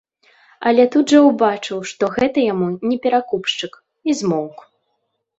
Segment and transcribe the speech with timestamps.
[0.69, 3.77] Але тут жа ўбачыў, што гэта яму не перакупшчык,
[4.11, 4.57] і змоўк.